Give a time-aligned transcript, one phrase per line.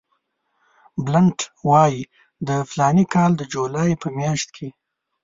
[1.05, 1.39] بلنټ
[1.69, 2.01] وایي
[2.47, 4.67] د فلاني کال د جولای په میاشت کې.